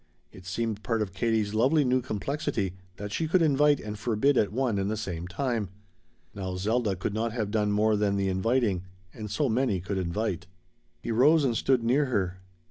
It 0.31 0.47
seemed 0.47 0.81
part 0.81 1.03
of 1.03 1.13
Katie's 1.13 1.53
lovely 1.53 1.85
new 1.85 2.01
complexity 2.01 2.73
that 2.97 3.11
she 3.11 3.27
could 3.27 3.43
invite 3.43 3.79
and 3.79 3.99
forbid 3.99 4.35
at 4.35 4.51
one 4.51 4.79
and 4.79 4.89
the 4.89 4.97
same 4.97 5.27
time. 5.27 5.69
Now 6.33 6.55
Zelda 6.55 6.95
could 6.95 7.13
not 7.13 7.33
have 7.33 7.51
done 7.51 7.71
more 7.71 7.95
than 7.95 8.15
the 8.17 8.27
inviting 8.27 8.81
and 9.13 9.29
so 9.29 9.47
many 9.47 9.79
could 9.79 9.99
invite. 9.99 10.47
He 11.03 11.11
rose 11.11 11.43
and 11.43 11.55
stood 11.55 11.83
near 11.83 12.05
her. 12.05 12.41